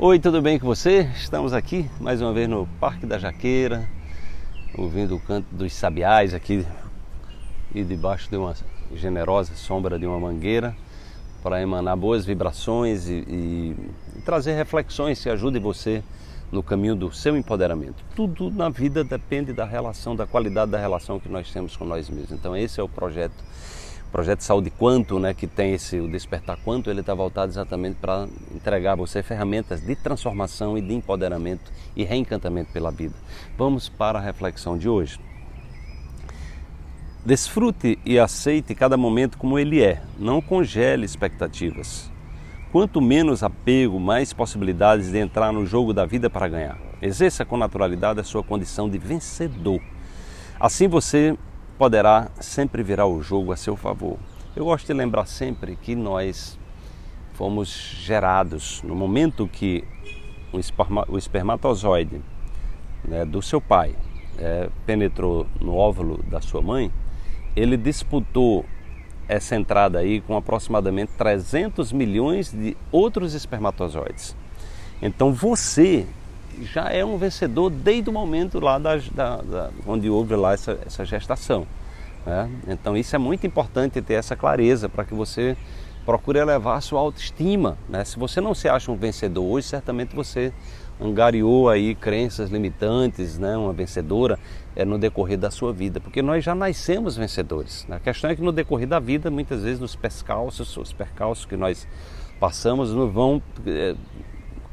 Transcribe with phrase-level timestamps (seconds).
[0.00, 1.10] Oi, tudo bem com você?
[1.16, 3.88] Estamos aqui mais uma vez no Parque da Jaqueira,
[4.76, 6.64] ouvindo o canto dos sabiás aqui
[7.74, 8.54] e debaixo de uma
[8.94, 10.72] generosa sombra de uma mangueira
[11.42, 13.76] para emanar boas vibrações e, e,
[14.16, 16.00] e trazer reflexões que ajudem você
[16.52, 18.04] no caminho do seu empoderamento.
[18.14, 22.08] Tudo na vida depende da relação, da qualidade da relação que nós temos com nós
[22.08, 22.30] mesmos.
[22.30, 23.34] Então esse é o projeto
[24.10, 28.26] projeto Saúde Quanto, né, que tem esse o Despertar Quanto, ele está voltado exatamente para
[28.54, 33.14] entregar a você ferramentas de transformação e de empoderamento e reencantamento pela vida.
[33.56, 35.20] Vamos para a reflexão de hoje.
[37.24, 42.10] Desfrute e aceite cada momento como ele é, não congele expectativas.
[42.72, 46.78] Quanto menos apego, mais possibilidades de entrar no jogo da vida para ganhar.
[47.00, 49.80] Exerça com naturalidade a sua condição de vencedor.
[50.60, 51.36] Assim você
[51.78, 54.18] poderá sempre virar o jogo a seu favor.
[54.56, 56.58] Eu gosto de lembrar sempre que nós
[57.34, 57.68] fomos
[58.00, 59.84] gerados no momento que
[60.52, 62.20] o, esperma, o espermatozoide
[63.04, 63.94] né, do seu pai
[64.38, 66.92] é, penetrou no óvulo da sua mãe,
[67.54, 68.64] ele disputou
[69.28, 74.34] essa entrada aí com aproximadamente 300 milhões de outros espermatozoides.
[75.00, 76.06] Então você
[76.62, 81.04] já é um vencedor desde o momento lá da, da, onde houve lá essa, essa
[81.04, 81.66] gestação.
[82.24, 82.50] Né?
[82.68, 85.56] Então isso é muito importante ter essa clareza para que você
[86.04, 87.76] procure elevar a sua autoestima.
[87.88, 88.04] Né?
[88.04, 90.52] Se você não se acha um vencedor hoje, certamente você
[91.00, 93.56] angariou aí crenças limitantes, né?
[93.56, 94.38] uma vencedora
[94.74, 97.86] é, no decorrer da sua vida, porque nós já nascemos vencedores.
[97.88, 97.96] Né?
[97.96, 101.56] A questão é que no decorrer da vida, muitas vezes nos percalços, os percalços que
[101.56, 101.86] nós
[102.40, 103.94] passamos nos vão é,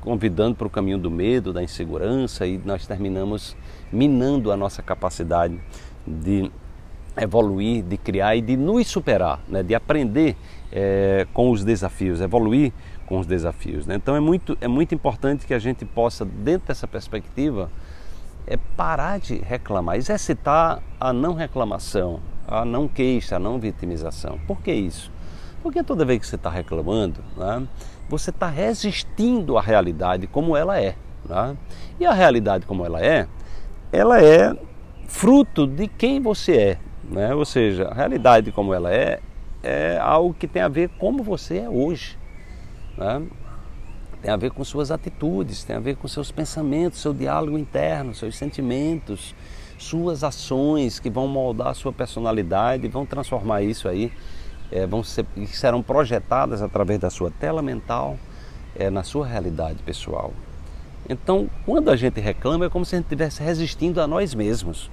[0.05, 3.57] convidando para o caminho do medo, da insegurança e nós terminamos
[3.91, 5.59] minando a nossa capacidade
[6.05, 6.51] de
[7.17, 9.63] evoluir, de criar e de nos superar, né?
[9.63, 10.37] de aprender
[10.71, 12.71] é, com os desafios, evoluir
[13.07, 13.87] com os desafios.
[13.87, 13.95] Né?
[13.95, 17.71] Então é muito, é muito importante que a gente possa, dentro dessa perspectiva,
[18.45, 24.39] é parar de reclamar, exercitar a não reclamação, a não queixa, a não vitimização.
[24.45, 25.11] Por que isso?
[25.65, 27.67] Porque toda vez que você está reclamando, né,
[28.07, 30.95] você está resistindo à realidade como ela é.
[31.27, 31.57] Né?
[31.99, 33.27] E a realidade como ela é,
[33.91, 34.55] ela é
[35.07, 36.77] fruto de quem você é.
[37.09, 37.33] Né?
[37.33, 39.19] Ou seja, a realidade como ela é,
[39.63, 42.15] é algo que tem a ver como você é hoje.
[42.95, 43.23] Né?
[44.21, 48.13] Tem a ver com suas atitudes, tem a ver com seus pensamentos, seu diálogo interno,
[48.13, 49.33] seus sentimentos,
[49.79, 54.13] suas ações que vão moldar a sua personalidade, vão transformar isso aí
[54.71, 58.17] é, vão ser, serão projetadas através da sua tela mental
[58.75, 60.33] é, na sua realidade pessoal.
[61.07, 64.89] Então, quando a gente reclama, é como se a gente estivesse resistindo a nós mesmos.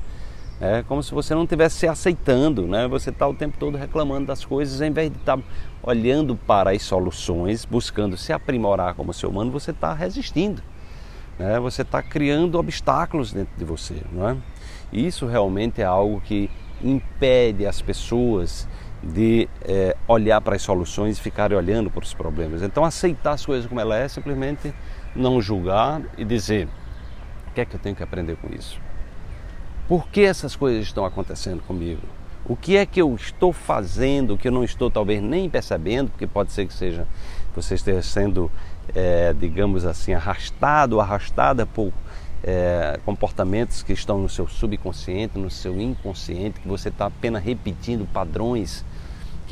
[0.60, 2.86] É como se você não estivesse se aceitando, né?
[2.86, 5.42] Você está o tempo todo reclamando das coisas, em vez de estar tá
[5.82, 10.62] olhando para as soluções, buscando se aprimorar como ser humano, você está resistindo.
[11.38, 11.58] Né?
[11.58, 14.36] Você está criando obstáculos dentro de você, é?
[14.92, 16.48] E isso realmente é algo que
[16.84, 18.68] impede as pessoas
[19.02, 22.62] de é, olhar para as soluções e ficar olhando para os problemas.
[22.62, 24.72] Então, aceitar as coisas como ela é, simplesmente
[25.14, 26.68] não julgar e dizer:
[27.48, 28.80] o que é que eu tenho que aprender com isso?
[29.88, 32.02] Por que essas coisas estão acontecendo comigo?
[32.44, 36.26] O que é que eu estou fazendo que eu não estou talvez nem percebendo, porque
[36.26, 37.06] pode ser que seja
[37.54, 38.50] você esteja sendo,
[38.94, 41.92] é, digamos assim, arrastado, arrastada por
[42.42, 48.06] é, comportamentos que estão no seu subconsciente, no seu inconsciente, que você está apenas repetindo
[48.10, 48.84] padrões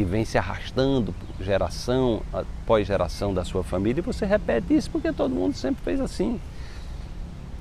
[0.00, 5.12] que vem se arrastando geração após geração da sua família e você repete isso porque
[5.12, 6.40] todo mundo sempre fez assim.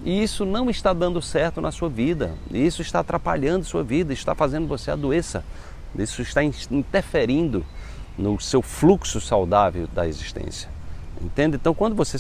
[0.06, 4.34] E isso não está dando certo na sua vida, isso está atrapalhando sua vida, está
[4.34, 5.44] fazendo você adoeça,
[5.98, 7.66] isso está interferindo
[8.18, 10.70] no seu fluxo saudável da existência.
[11.22, 11.58] Entende?
[11.58, 12.16] Então, quando você,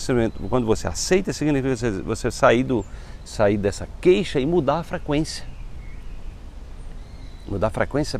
[0.50, 2.86] quando você aceita, significa você, você sair, do,
[3.24, 5.46] sair dessa queixa e mudar a frequência.
[7.48, 8.20] Mudar a frequência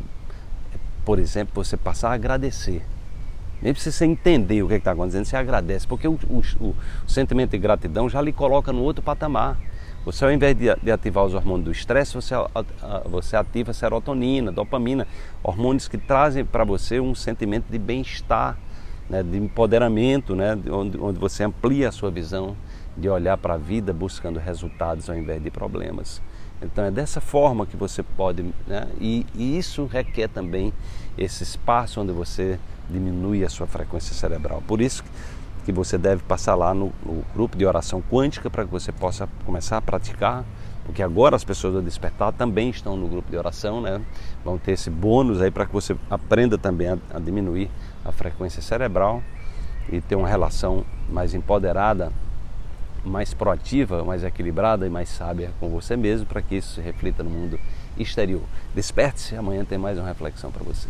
[1.04, 2.82] por exemplo, você passar a agradecer.
[3.62, 6.74] Nem precisa você entender o que é está acontecendo, você agradece, porque o, o, o,
[7.06, 9.58] sentimento de gratidão já lhe coloca no outro patamar.
[10.04, 12.34] Você, ao invés de, de ativar os hormônios do estresse, você,
[13.04, 15.06] você ativa serotonina, dopamina,
[15.42, 18.56] hormônios que trazem para você um sentimento de bem-estar,
[19.10, 22.56] né, de empoderamento, né, onde, onde você amplia a sua visão
[22.96, 26.22] de olhar para a vida buscando resultados ao invés de problemas.
[26.62, 28.86] Então é dessa forma que você pode, né?
[29.00, 30.72] e, e, isso requer também
[31.16, 32.58] esse espaço onde você
[32.88, 34.62] diminui a sua frequência cerebral.
[34.66, 35.02] Por isso
[35.64, 39.28] que você deve passar lá no, no grupo de oração quântica para que você possa
[39.46, 40.44] começar a praticar,
[40.84, 44.00] porque agora as pessoas do despertar também estão no grupo de oração, né?
[44.44, 47.70] Vão ter esse bônus aí para que você aprenda também a, a diminuir
[48.04, 49.22] a frequência cerebral
[49.88, 52.12] e ter uma relação mais empoderada
[53.04, 57.22] mais proativa, mais equilibrada e mais sábia com você mesmo para que isso se reflita
[57.22, 57.58] no mundo
[57.96, 58.42] exterior.
[58.74, 60.88] Desperte-se, amanhã tem mais uma reflexão para você.